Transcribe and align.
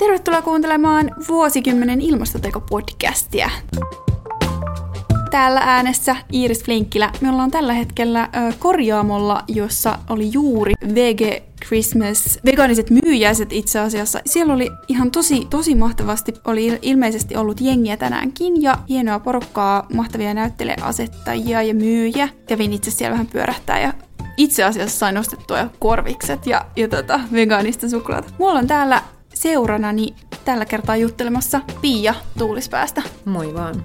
Tervetuloa 0.00 0.42
kuuntelemaan 0.42 1.10
vuosikymmenen 1.28 2.00
ilmastoteko-podcastia. 2.00 3.50
Täällä 5.30 5.60
äänessä 5.64 6.16
Iiris 6.32 6.64
Flinkkilä. 6.64 7.12
Me 7.20 7.30
ollaan 7.30 7.50
tällä 7.50 7.72
hetkellä 7.72 8.28
korjaamolla, 8.58 9.44
jossa 9.48 9.98
oli 10.08 10.32
juuri 10.32 10.74
Vege 10.94 11.42
Christmas, 11.66 12.38
vegaaniset 12.44 12.90
myyjäiset 12.90 13.52
itse 13.52 13.78
asiassa. 13.78 14.20
Siellä 14.26 14.54
oli 14.54 14.70
ihan 14.88 15.10
tosi, 15.10 15.46
tosi 15.50 15.74
mahtavasti, 15.74 16.34
oli 16.44 16.78
ilmeisesti 16.82 17.36
ollut 17.36 17.60
jengiä 17.60 17.96
tänäänkin 17.96 18.62
ja 18.62 18.78
hienoa 18.88 19.18
porukkaa, 19.18 19.86
mahtavia 19.94 20.34
näyttelijäasettajia 20.34 21.62
ja 21.62 21.74
myyjiä. 21.74 22.28
Kävin 22.46 22.72
itse 22.72 22.90
siellä 22.90 23.12
vähän 23.12 23.26
pyörähtää 23.26 23.80
ja 23.80 23.94
itse 24.36 24.64
asiassa 24.64 24.98
sain 24.98 25.14
nostettua 25.14 25.70
korvikset 25.78 26.46
ja, 26.46 26.66
ja 26.76 26.88
tota, 26.88 27.20
vegaanista 27.32 27.88
suklaata. 27.88 28.32
Mulla 28.38 28.58
on 28.58 28.66
täällä 28.66 29.02
seuranani 29.34 30.14
tällä 30.44 30.64
kertaa 30.64 30.96
juttelemassa 30.96 31.60
Pia 31.80 32.14
Tuulispäästä. 32.38 33.02
Moi 33.24 33.54
vaan. 33.54 33.84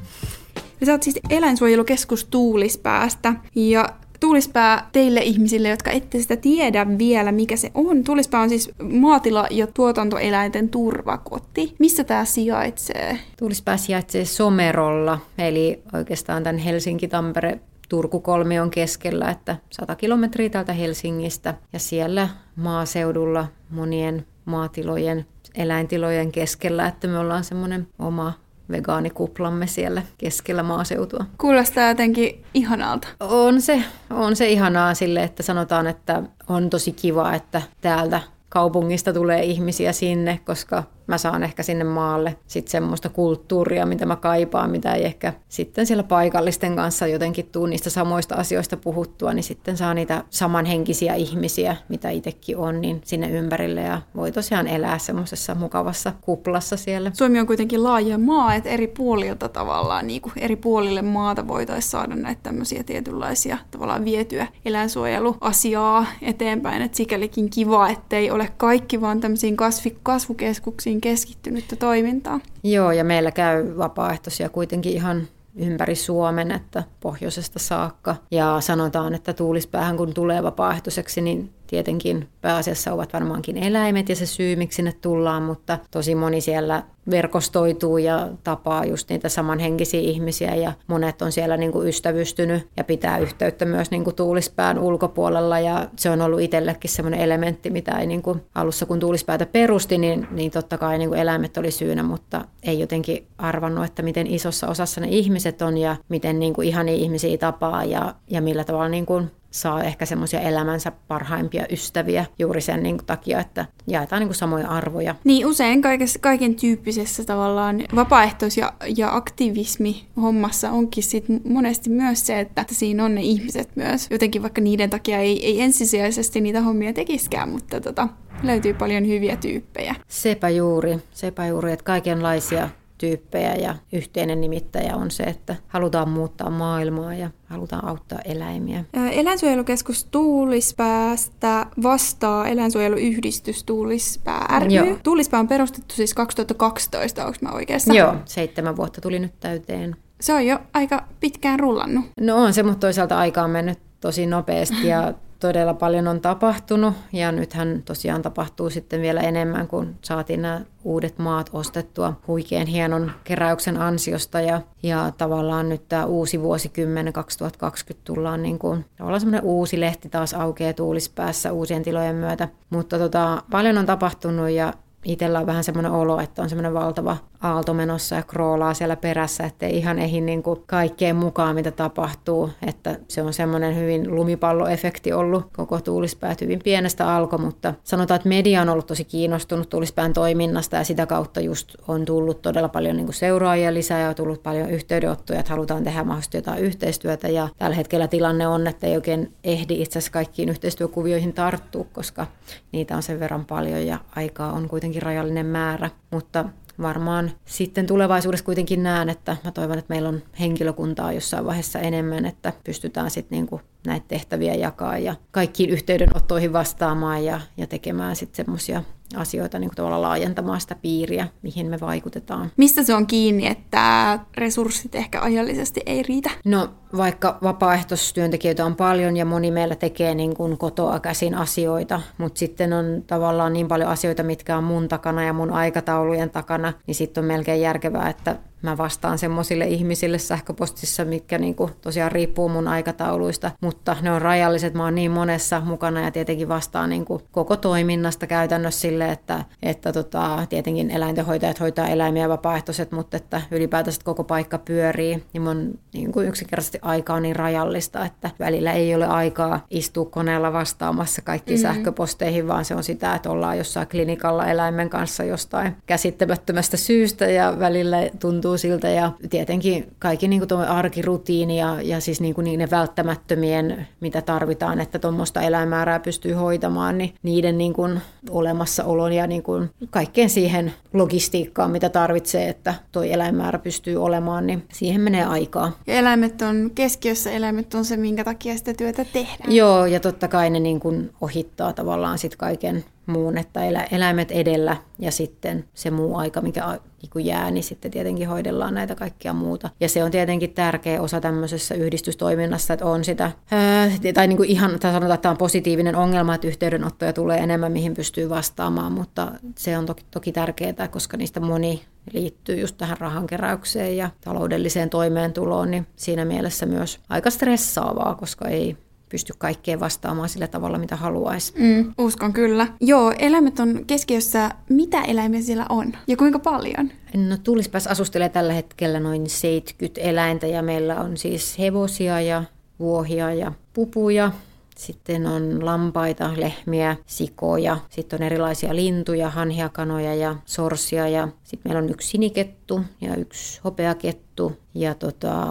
Ja 0.80 0.86
sä 0.86 0.92
oot 0.92 1.04
siis 1.04 1.20
eläinsuojelukeskus 1.30 2.26
Tuulispäästä 2.26 3.34
ja 3.56 3.90
Tuulispää 4.20 4.90
teille 4.92 5.20
ihmisille, 5.20 5.70
jotka 5.70 5.92
ette 5.92 6.20
sitä 6.20 6.36
tiedä 6.36 6.98
vielä, 6.98 7.32
mikä 7.32 7.56
se 7.56 7.72
on. 7.74 8.04
Tuulispää 8.04 8.42
on 8.42 8.50
siis 8.50 8.72
maatila 8.92 9.48
ja 9.52 9.68
tuotantoeläinten 9.68 10.70
turvakoti. 10.70 11.76
Missä 11.80 12.04
tämä 12.04 12.26
sijaitsee? 12.26 13.20
Tuulispää 13.40 13.78
sijaitsee 13.78 14.26
Somerolla, 14.26 15.20
eli 15.38 15.84
oikeastaan 15.94 16.44
tämän 16.44 16.58
Helsinki-Tampere 16.58 17.60
Turku 17.90 18.20
kolmion 18.20 18.70
keskellä, 18.70 19.30
että 19.30 19.58
100 19.72 19.96
kilometriä 19.96 20.50
täältä 20.50 20.74
Helsingistä. 20.74 21.54
Ja 21.74 21.80
siellä 21.80 22.30
maaseudulla 22.56 23.48
monien 23.70 24.26
maatilojen, 24.46 25.26
eläintilojen 25.58 26.32
keskellä, 26.32 26.88
että 26.88 27.08
me 27.08 27.20
ollaan 27.20 27.44
semmoinen 27.44 27.88
oma 28.00 28.34
vegaanikuplamme 28.72 29.68
siellä 29.68 30.02
keskellä 30.18 30.64
maaseutua. 30.64 31.26
Kuulostaa 31.38 31.88
jotenkin 31.88 32.44
ihanalta. 32.54 33.08
On 33.20 33.62
se, 33.62 33.84
on 34.10 34.36
se 34.36 34.48
ihanaa 34.50 34.94
sille, 34.94 35.24
että 35.24 35.44
sanotaan, 35.44 35.88
että 35.88 36.24
on 36.48 36.70
tosi 36.70 36.92
kiva, 36.92 37.34
että 37.34 37.62
täältä 37.82 38.22
kaupungista 38.50 39.14
tulee 39.14 39.44
ihmisiä 39.44 39.94
sinne, 39.94 40.40
koska 40.46 40.84
mä 41.08 41.18
saan 41.18 41.44
ehkä 41.44 41.64
sinne 41.64 41.84
maalle 41.84 42.36
sitten 42.48 42.72
semmoista 42.72 43.10
kulttuuria, 43.10 43.86
mitä 43.86 44.06
mä 44.06 44.16
kaipaan, 44.16 44.72
mitä 44.72 44.94
ei 44.94 45.06
ehkä 45.06 45.34
sitten 45.50 45.86
siellä 45.86 46.04
paikallisten 46.04 46.76
kanssa 46.76 47.08
jotenkin 47.08 47.50
tuu 47.52 47.66
niistä 47.66 47.90
samoista 47.90 48.36
asioista 48.36 48.78
puhuttua, 48.78 49.34
niin 49.34 49.44
sitten 49.44 49.78
saa 49.78 49.94
niitä 49.94 50.24
samanhenkisiä 50.30 51.14
ihmisiä, 51.14 51.76
mitä 51.90 52.10
itsekin 52.10 52.58
on, 52.58 52.82
niin 52.82 53.02
sinne 53.06 53.30
ympärille 53.30 53.82
ja 53.82 54.02
voi 54.16 54.32
tosiaan 54.32 54.68
elää 54.68 54.98
semmoisessa 54.98 55.56
mukavassa 55.56 56.14
kuplassa 56.22 56.78
siellä. 56.78 57.12
Suomi 57.14 57.40
on 57.40 57.48
kuitenkin 57.48 57.84
laaja 57.84 58.18
maa, 58.18 58.56
että 58.56 58.70
eri 58.70 58.88
puolilta 58.88 59.50
tavallaan, 59.50 60.08
niin 60.08 60.22
kuin 60.22 60.34
eri 60.38 60.56
puolille 60.56 61.02
maata 61.02 61.48
voitaisiin 61.48 61.92
saada 61.92 62.16
näitä 62.16 62.40
tämmöisiä 62.44 62.84
tietynlaisia 62.84 63.58
tavallaan 63.72 64.06
vietyä 64.06 64.48
eläinsuojeluasiaa 64.66 66.06
eteenpäin, 66.22 66.82
että 66.82 66.98
sikälikin 66.98 67.50
kiva, 67.50 67.90
ettei 67.90 68.32
ole 68.32 68.50
kaikki 68.58 69.02
vaan 69.02 69.20
tämmöisiin 69.20 69.58
kasvi- 69.58 69.98
kasvukeskuksiin 70.04 70.95
hyvin 70.96 71.02
keskittynyttä 71.02 71.76
toimintaa. 71.76 72.40
Joo, 72.64 72.92
ja 72.92 73.04
meillä 73.04 73.32
käy 73.32 73.78
vapaaehtoisia 73.78 74.50
kuitenkin 74.50 74.94
ihan 74.94 75.28
ympäri 75.56 75.96
Suomen, 75.96 76.52
että 76.52 76.84
pohjoisesta 77.00 77.60
saakka. 77.60 78.16
Ja 78.32 78.58
sanotaan, 78.62 79.14
että 79.16 79.34
tuulispäähän 79.34 79.98
kun 79.98 80.14
tulee 80.14 80.44
vapaaehtoiseksi, 80.44 81.22
niin 81.22 81.50
tietenkin 81.68 82.28
pääasiassa 82.42 82.94
ovat 82.94 83.14
varmaankin 83.14 83.58
eläimet 83.58 84.10
ja 84.10 84.16
se 84.16 84.26
syy, 84.26 84.56
miksi 84.56 84.76
sinne 84.76 84.94
tullaan, 85.02 85.44
mutta 85.44 85.80
tosi 85.92 86.16
moni 86.16 86.42
siellä 86.42 86.84
verkostoituu 87.10 87.98
ja 87.98 88.30
tapaa 88.44 88.86
just 88.86 89.10
niitä 89.10 89.30
samanhenkisiä 89.30 90.00
ihmisiä 90.00 90.56
ja 90.56 90.74
monet 90.88 91.22
on 91.22 91.32
siellä 91.32 91.58
niin 91.58 91.72
kuin 91.72 91.88
ystävystynyt 91.88 92.68
ja 92.78 92.84
pitää 92.84 93.18
yhteyttä 93.18 93.66
myös 93.66 93.92
niin 93.92 94.04
kuin 94.04 94.16
tuulispään 94.16 94.80
ulkopuolella 94.80 95.60
ja 95.60 95.90
se 95.96 96.10
on 96.10 96.22
ollut 96.22 96.42
itsellekin 96.42 96.90
semmoinen 96.90 97.20
elementti, 97.20 97.70
mitä 97.70 97.92
ei 97.92 98.08
niin 98.08 98.22
kuin 98.22 98.42
alussa 98.56 98.86
kun 98.86 99.00
tuulispäätä 99.00 99.46
perusti, 99.46 99.98
niin, 99.98 100.28
niin 100.32 100.52
totta 100.52 100.78
kai 100.78 100.98
niin 100.98 101.10
kuin 101.10 101.20
eläimet 101.20 101.58
oli 101.58 101.72
syynä, 101.72 102.04
mutta 102.04 102.46
ei 102.64 102.80
jotenkin 102.80 103.28
arvannut, 103.38 103.86
että 103.86 104.02
miten 104.02 104.28
isossa 104.28 104.68
osassa 104.68 105.02
ne 105.02 105.08
ihmiset 105.10 105.62
on 105.62 105.78
ja 105.78 105.96
miten 106.10 106.40
niin 106.40 106.54
kuin 106.54 106.68
ihania 106.68 106.96
ihmisiä 106.96 107.38
tapaa 107.38 107.84
ja, 107.84 108.16
ja 108.28 108.42
millä 108.42 108.64
tavalla 108.64 108.90
niin 108.90 109.06
kuin 109.06 109.32
saa 109.56 109.84
ehkä 109.84 110.06
semmoisia 110.06 110.40
elämänsä 110.40 110.92
parhaimpia 111.08 111.66
ystäviä 111.70 112.26
juuri 112.40 112.62
sen 112.62 112.84
niin 112.84 112.98
kuin, 112.98 113.06
takia, 113.06 113.40
että 113.40 113.66
jaetaan 113.88 114.20
niin 114.20 114.28
kuin, 114.28 114.36
samoja 114.36 114.68
arvoja. 114.68 115.16
Niin 115.24 115.46
usein 115.46 115.82
kaikessa, 115.82 116.20
kaiken 116.20 116.56
tyyppisessä 116.96 117.24
tavallaan 117.24 117.84
vapaaehtois- 117.96 118.58
ja, 118.58 118.74
ja 118.98 119.16
aktivismi 119.16 120.06
hommassa 120.22 120.72
onkin 120.72 121.04
sit 121.04 121.26
monesti 121.50 121.90
myös 121.90 122.28
se, 122.28 122.40
että 122.40 122.66
siinä 122.72 123.06
on 123.06 123.16
ne 123.16 123.22
ihmiset 123.22 123.70
myös. 123.76 124.08
Jotenkin 124.12 124.42
vaikka 124.42 124.62
niiden 124.62 124.90
takia 124.90 125.20
ei, 125.20 125.46
ei 125.46 125.62
ensisijaisesti 125.62 126.42
niitä 126.42 126.62
hommia 126.62 126.94
tekiskään, 126.94 127.50
mutta 127.50 127.82
tota, 127.82 128.08
löytyy 128.44 128.74
paljon 128.74 129.08
hyviä 129.08 129.36
tyyppejä. 129.36 129.96
Sepä 130.08 130.50
juuri, 130.50 130.98
sepä 131.12 131.48
juuri, 131.48 131.72
että 131.72 131.84
kaikenlaisia 131.86 132.70
tyyppejä 132.98 133.56
ja 133.56 133.76
yhteinen 133.94 134.42
nimittäjä 134.42 134.96
on 134.96 135.12
se, 135.12 135.24
että 135.24 135.56
halutaan 135.68 136.10
muuttaa 136.10 136.50
maailmaa 136.50 137.14
ja 137.14 137.30
halutaan 137.46 137.86
auttaa 137.88 138.20
eläimiä. 138.26 138.86
Eläinsuojelukeskus 139.12 140.06
Tuulispäästä 140.06 141.66
vastaa 141.84 142.48
eläinsuojeluyhdistys 142.48 143.64
Tuulispää 143.64 144.60
ry. 144.60 144.68
Joo. 144.68 144.98
Tuulispää 145.04 145.40
on 145.40 145.48
perustettu 145.48 145.96
siis 145.96 146.14
2012, 146.14 147.26
onko 147.26 147.38
mä 147.42 147.52
oikeassa? 147.52 147.94
Joo, 147.94 148.16
seitsemän 148.26 148.78
vuotta 148.78 149.02
tuli 149.02 149.20
nyt 149.20 149.40
täyteen. 149.40 149.96
Se 150.22 150.34
on 150.34 150.46
jo 150.46 150.60
aika 150.74 151.04
pitkään 151.20 151.60
rullannut. 151.60 152.06
No 152.20 152.38
on 152.38 152.54
se, 152.54 152.64
mutta 152.64 152.80
toisaalta 152.80 153.18
aika 153.18 153.42
on 153.42 153.50
mennyt 153.50 153.80
tosi 154.02 154.26
nopeasti 154.26 154.88
ja 154.88 155.14
todella 155.40 155.74
paljon 155.74 156.08
on 156.08 156.22
tapahtunut. 156.22 156.94
Ja 157.14 157.32
nythän 157.32 157.82
tosiaan 157.86 158.22
tapahtuu 158.22 158.70
sitten 158.70 159.02
vielä 159.02 159.22
enemmän, 159.22 159.68
kun 159.68 159.96
saatiin 160.02 160.42
nämä 160.42 160.62
uudet 160.84 161.20
maat 161.20 161.50
ostettua 161.54 162.14
huikean 162.28 162.68
hienon 162.68 163.12
keräyksen 163.24 163.78
ansiosta. 163.78 164.42
Ja, 164.42 164.62
ja 164.84 165.12
tavallaan 165.18 165.70
nyt 165.70 165.90
tämä 165.90 166.06
uusi 166.06 166.42
vuosikymmen 166.42 167.14
2020 167.14 168.06
tullaan 168.06 168.44
niin 168.44 168.60
kuin, 168.60 168.86
tavallaan 168.98 169.20
semmoinen 169.22 169.44
uusi 169.44 169.80
lehti 169.80 170.10
taas 170.10 170.34
aukeaa 170.34 170.74
tuulispäässä 170.74 171.52
uusien 171.52 171.84
tilojen 171.84 172.16
myötä, 172.16 172.48
mutta 172.70 173.00
tota, 173.00 173.44
paljon 173.52 173.78
on 173.78 173.86
tapahtunut 173.86 174.50
ja 174.50 174.74
itsellä 175.06 175.40
on 175.40 175.46
vähän 175.46 175.64
semmoinen 175.64 175.92
olo, 175.92 176.20
että 176.20 176.42
on 176.42 176.50
semmoinen 176.50 176.74
valtava 176.74 177.18
aalto 177.42 177.74
menossa 177.74 178.16
ja 178.16 178.24
kroolaa 178.24 178.74
siellä 178.74 178.96
perässä, 178.96 179.44
ettei 179.44 179.78
ihan 179.78 180.00
ehdi 180.00 180.22
niin 180.22 180.44
kuin 180.44 180.64
kaikkeen 180.68 181.16
mukaan, 181.16 181.56
mitä 181.56 181.72
tapahtuu. 181.72 182.50
Että 182.68 183.00
se 183.08 183.22
on 183.22 183.34
semmoinen 183.34 183.76
hyvin 183.76 184.16
lumipalloefekti 184.16 185.14
ollut 185.14 185.46
koko 185.54 185.82
Tuulispäät 185.82 186.42
hyvin 186.42 186.60
pienestä 186.64 187.16
alko, 187.16 187.38
mutta 187.38 187.74
sanotaan, 187.84 188.16
että 188.16 188.30
media 188.30 188.62
on 188.62 188.70
ollut 188.70 188.88
tosi 188.88 189.04
kiinnostunut 189.04 189.70
Tuulispään 189.70 190.14
toiminnasta 190.14 190.76
ja 190.76 190.84
sitä 190.84 191.06
kautta 191.06 191.40
just 191.40 191.76
on 191.88 192.06
tullut 192.06 192.42
todella 192.42 192.70
paljon 192.70 192.96
niin 192.96 193.06
kuin 193.06 193.16
seuraajia 193.16 193.74
lisää 193.74 194.00
ja 194.00 194.10
on 194.10 194.16
tullut 194.16 194.44
paljon 194.44 194.70
yhteydenottoja, 194.70 195.40
että 195.40 195.52
halutaan 195.52 195.84
tehdä 195.84 196.04
mahdollisesti 196.04 196.38
jotain 196.38 196.64
yhteistyötä 196.64 197.28
ja 197.28 197.50
tällä 197.58 197.76
hetkellä 197.76 198.08
tilanne 198.08 198.48
on, 198.48 198.68
että 198.68 198.88
ei 198.88 198.96
oikein 198.96 199.34
ehdi 199.44 199.82
itse 199.82 200.00
asiassa 200.00 200.12
kaikkiin 200.12 200.50
yhteistyökuvioihin 200.50 201.34
tarttua, 201.34 201.86
koska 201.94 202.28
niitä 202.72 202.96
on 202.96 203.04
sen 203.04 203.20
verran 203.20 203.46
paljon 203.46 203.88
ja 203.88 203.98
aikaa 204.16 204.54
on 204.54 204.70
kuitenkin 204.70 204.95
rajallinen 205.00 205.46
määrä, 205.46 205.90
mutta 206.12 206.46
varmaan 206.82 207.32
sitten 207.46 207.88
tulevaisuudessa 207.88 208.46
kuitenkin 208.46 208.84
näen, 208.84 209.10
että 209.10 209.38
mä 209.44 209.52
toivon, 209.52 209.78
että 209.78 209.94
meillä 209.94 210.10
on 210.10 210.22
henkilökuntaa 210.40 211.14
jossain 211.14 211.46
vaiheessa 211.46 211.80
enemmän, 211.80 212.26
että 212.26 212.54
pystytään 212.64 213.12
sitten 213.12 213.36
niinku 213.36 213.62
näitä 213.86 214.06
tehtäviä 214.08 214.56
jakaa 214.56 214.98
ja 214.98 215.16
kaikkiin 215.32 215.70
yhteydenottoihin 215.70 216.54
vastaamaan 216.54 217.26
ja, 217.26 217.42
ja 217.58 217.68
tekemään 217.68 218.16
sitten 218.16 218.36
semmoisia 218.46 218.84
asioita 219.16 219.60
niin 219.60 219.72
kuin 219.76 220.02
laajentamaan 220.02 220.62
sitä 220.62 220.76
piiriä, 220.76 221.28
mihin 221.42 221.68
me 221.68 221.80
vaikutetaan. 221.80 222.52
Mistä 222.58 222.84
se 222.84 222.96
on 222.96 223.08
kiinni, 223.08 223.48
että 223.48 224.20
resurssit 224.38 224.96
ehkä 224.96 225.22
ajallisesti 225.22 225.82
ei 225.86 226.04
riitä? 226.04 226.30
No 226.46 226.70
vaikka 226.98 227.38
vapaaehtoistyöntekijöitä 227.44 228.66
on 228.66 228.76
paljon 228.76 229.18
ja 229.18 229.26
moni 229.26 229.52
meillä 229.52 229.76
tekee 229.76 230.16
niin 230.16 230.36
kuin 230.36 230.58
kotoa 230.58 231.00
käsin 231.00 231.36
asioita, 231.36 232.02
mutta 232.18 232.40
sitten 232.40 232.74
on 232.74 233.04
tavallaan 233.08 233.54
niin 233.54 233.68
paljon 233.68 233.90
asioita, 233.90 234.24
mitkä 234.24 234.58
on 234.58 234.64
mun 234.64 234.88
takana 234.88 235.24
ja 235.24 235.34
mun 235.34 235.52
aikataulujen 235.52 236.30
takana, 236.30 236.74
niin 236.88 236.96
sitten 236.96 237.22
on 237.22 237.28
melkein 237.28 237.62
järkevää, 237.62 238.10
että 238.10 238.36
mä 238.62 238.78
vastaan 238.78 239.18
semmoisille 239.18 239.66
ihmisille 239.66 240.18
sähköpostissa, 240.18 241.06
mitkä 241.06 241.38
niinku 241.38 241.70
tosiaan 241.82 242.12
riippuu 242.12 242.50
mun 242.50 242.68
aikatauluista, 242.68 243.52
mutta 243.62 243.98
ne 244.02 244.12
on 244.12 244.22
rajalliset. 244.22 244.74
Mä 244.74 244.84
oon 244.84 244.96
niin 244.96 245.12
monessa 245.12 245.62
mukana 245.66 246.02
ja 246.02 246.12
tietenkin 246.12 246.50
vastaan 246.50 246.90
niinku 246.90 247.22
koko 247.32 247.58
toiminnasta 247.58 248.28
käytännössä 248.28 248.82
sille, 248.82 249.12
että, 249.12 249.46
että 249.64 249.94
tota, 249.94 250.46
tietenkin 250.50 250.92
eläintenhoitajat 250.92 251.60
hoitaa 251.60 251.88
eläimiä 251.88 252.30
vapaaehtoiset, 252.30 252.92
mutta 252.92 253.18
että 253.18 253.42
ylipäätänsä 253.52 254.02
koko 254.04 254.24
paikka 254.24 254.58
pyörii, 254.58 255.24
niin 255.34 255.42
mun 255.42 255.80
niin 255.94 256.12
kuin 256.12 256.28
yksinkertaisesti 256.28 256.80
aika 256.82 257.14
on 257.14 257.22
niin 257.22 257.36
rajallista, 257.36 258.06
että 258.06 258.30
välillä 258.40 258.72
ei 258.72 258.96
ole 258.96 259.08
aikaa 259.08 259.66
istua 259.70 260.06
koneella 260.06 260.54
vastaamassa 260.54 261.22
kaikkiin 261.22 261.60
mm-hmm. 261.60 261.76
sähköposteihin, 261.76 262.48
vaan 262.48 262.66
se 262.66 262.76
on 262.76 262.84
sitä, 262.84 263.16
että 263.16 263.32
ollaan 263.32 263.58
jossain 263.58 263.88
klinikalla 263.88 264.48
eläimen 264.48 264.90
kanssa 264.90 265.24
jostain 265.24 265.76
käsittämättömästä 265.86 266.78
syystä 266.78 267.26
ja 267.26 267.56
välillä 267.60 267.98
tuntuu 268.20 268.45
siltä 268.58 268.90
ja 268.90 269.12
tietenkin 269.30 269.92
kaikki 270.00 270.28
niin 270.28 270.48
kuin 270.48 270.62
arkirutiini 270.62 271.60
ja, 271.60 271.82
ja 271.82 272.00
siis 272.00 272.22
niin 272.22 272.36
kuin 272.36 272.46
niiden 272.46 272.72
välttämättömien, 272.72 273.88
mitä 274.00 274.22
tarvitaan, 274.22 274.82
että 274.82 275.00
tuommoista 275.00 275.42
eläinmäärää 275.42 276.00
pystyy 276.00 276.34
hoitamaan, 276.34 276.98
niin 276.98 277.14
niiden 277.24 277.58
niin 277.58 277.74
kuin 277.74 278.02
olemassaolon 278.30 279.14
ja 279.14 279.28
niin 279.28 279.44
kuin 279.44 279.70
kaikkeen 279.90 280.30
siihen 280.30 280.74
logistiikkaan, 280.94 281.72
mitä 281.72 281.90
tarvitsee, 281.90 282.50
että 282.50 282.74
tuo 282.92 283.04
eläinmäärä 283.04 283.60
pystyy 283.60 284.04
olemaan, 284.04 284.48
niin 284.48 284.64
siihen 284.74 285.02
menee 285.02 285.26
aikaa. 285.26 285.72
Ja 285.88 285.94
eläimet 285.94 286.42
on 286.42 286.72
keskiössä, 286.76 287.32
eläimet 287.32 287.74
on 287.74 287.86
se, 287.86 287.98
minkä 287.98 288.24
takia 288.24 288.58
sitä 288.58 288.74
työtä 288.74 289.06
tehdään. 289.06 289.52
Joo, 289.52 289.86
ja 289.86 290.00
totta 290.00 290.28
kai 290.28 290.50
ne 290.50 290.60
niin 290.60 290.80
kuin 290.80 291.12
ohittaa 291.22 291.74
tavallaan 291.74 292.18
sit 292.18 292.36
kaiken 292.36 292.86
muun, 293.06 293.38
että 293.38 293.62
eläimet 293.92 294.32
edellä 294.32 294.78
ja 295.00 295.12
sitten 295.12 295.66
se 295.74 295.92
muu 295.92 296.18
aika, 296.18 296.42
mikä 296.42 296.80
niin 297.16 297.26
jää, 297.26 297.52
niin 297.52 297.64
sitten 297.64 297.92
tietenkin 297.92 298.28
hoidellaan 298.28 298.74
näitä 298.74 298.96
kaikkia 298.96 299.34
muuta. 299.34 299.70
Ja 299.80 299.90
se 299.90 300.04
on 300.04 300.12
tietenkin 300.12 300.54
tärkeä 300.54 301.02
osa 301.02 301.22
tämmöisessä 301.22 301.76
yhdistystoiminnassa, 301.76 302.74
että 302.74 302.86
on 302.86 303.04
sitä, 303.04 303.32
ää, 303.52 303.92
tai 304.14 304.28
niin 304.28 304.38
kuin 304.38 304.50
ihan, 304.50 304.80
tai 304.80 304.92
sanotaan, 304.92 305.16
että 305.16 305.22
tämä 305.22 305.32
on 305.32 305.38
positiivinen 305.38 305.96
ongelma, 305.96 306.36
että 306.36 306.48
yhteydenottoja 306.48 307.14
tulee 307.14 307.38
enemmän, 307.38 307.72
mihin 307.72 307.94
pystyy 307.94 308.30
vastaamaan, 308.30 308.92
mutta 308.92 309.32
se 309.58 309.78
on 309.78 309.86
toki, 309.86 310.06
toki 310.12 310.32
tärkeää, 310.32 310.88
koska 310.92 311.18
niistä 311.18 311.40
moni 311.40 311.82
liittyy 312.14 312.60
just 312.60 312.78
tähän 312.78 312.98
rahankeräykseen 312.98 313.98
ja 313.98 314.10
taloudelliseen 314.22 314.90
toimeentuloon, 314.90 315.72
niin 315.72 315.88
siinä 315.96 316.26
mielessä 316.26 316.66
myös 316.66 317.00
aika 317.10 317.30
stressaavaa, 317.30 318.16
koska 318.16 318.48
ei 318.48 318.78
pysty 319.16 319.34
kaikkeen 319.38 319.80
vastaamaan 319.80 320.30
sillä 320.30 320.48
tavalla, 320.48 320.78
mitä 320.78 320.96
haluaisi. 320.96 321.54
Mm, 321.58 321.94
uskon 321.98 322.34
kyllä. 322.34 322.68
Joo, 322.82 323.14
eläimet 323.20 323.60
on 323.60 323.86
keskiössä. 323.88 324.52
Mitä 324.70 325.02
eläimiä 325.02 325.42
siellä 325.42 325.66
on 325.70 325.94
ja 326.08 326.18
kuinka 326.18 326.40
paljon? 326.40 326.92
No 327.14 327.38
Tulispäässä 327.44 327.90
asustelee 327.90 328.30
tällä 328.30 328.54
hetkellä 328.54 329.00
noin 329.00 329.30
70 329.30 330.02
eläintä 330.02 330.48
ja 330.48 330.62
meillä 330.62 331.02
on 331.02 331.18
siis 331.18 331.60
hevosia 331.60 332.22
ja 332.22 332.44
vuohia 332.80 333.34
ja 333.34 333.52
pupuja 333.74 334.32
sitten 334.78 335.28
on 335.28 335.66
lampaita, 335.66 336.32
lehmiä, 336.36 336.96
sikoja. 337.06 337.78
Sitten 337.90 338.22
on 338.22 338.26
erilaisia 338.26 338.76
lintuja, 338.76 339.30
hanhia, 339.30 339.70
kanoja 339.70 340.16
ja 340.16 340.36
sorsia. 340.46 341.08
Ja 341.08 341.28
sitten 341.44 341.70
meillä 341.70 341.84
on 341.84 341.90
yksi 341.90 342.08
sinikettu 342.08 342.82
ja 343.02 343.16
yksi 343.16 343.62
hopeakettu 343.64 344.58
ja 344.74 344.96
tota, 344.96 345.46